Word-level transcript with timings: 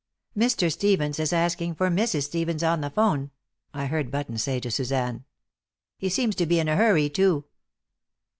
"Mr. 0.35 0.71
Stevens 0.71 1.19
is 1.19 1.31
asking 1.31 1.75
for 1.75 1.87
Mrs. 1.87 2.23
Stevens 2.23 2.63
on 2.63 2.81
the 2.81 2.89
'phone," 2.89 3.29
I 3.71 3.85
heard 3.85 4.09
Buttons 4.09 4.41
say 4.41 4.59
to 4.61 4.71
Suzanne. 4.71 5.25
"He 5.95 6.09
seems 6.09 6.33
to 6.37 6.47
be 6.47 6.57
in 6.57 6.67
a 6.67 6.75
hurry, 6.75 7.07
too." 7.07 7.43